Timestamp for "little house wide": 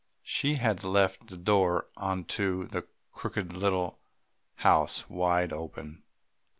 3.53-5.53